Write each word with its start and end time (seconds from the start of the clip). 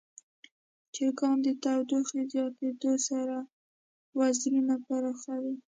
چرګان 0.93 1.37
د 1.45 1.47
تودوخې 1.63 2.21
زیاتیدو 2.33 2.91
سره 3.07 3.37
وزرونه 4.17 4.73
پراخوي. 4.85 5.55